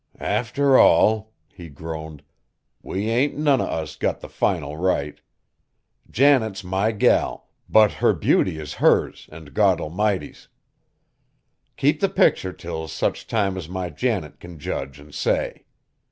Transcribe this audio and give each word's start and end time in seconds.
"Arter 0.19 0.79
all," 0.79 1.31
he 1.47 1.69
groaned, 1.69 2.23
"we 2.81 3.07
ain't 3.07 3.37
none 3.37 3.61
o' 3.61 3.65
us 3.67 3.95
got 3.95 4.19
the 4.19 4.27
final 4.29 4.75
right. 4.75 5.21
Janet's 6.09 6.63
my 6.63 6.91
gal, 6.91 7.49
but 7.69 7.91
her 7.91 8.11
beauty 8.13 8.57
is 8.57 8.73
hers, 8.81 9.29
an' 9.31 9.53
God 9.53 9.79
Almighty's. 9.79 10.47
Keep 11.77 11.99
the 11.99 12.09
picter 12.09 12.51
till 12.51 12.87
such 12.87 13.27
time 13.27 13.55
as 13.55 13.69
my 13.69 13.91
Janet 13.91 14.39
can 14.39 14.57
judge 14.57 14.99
an' 14.99 15.11
say. 15.11 15.65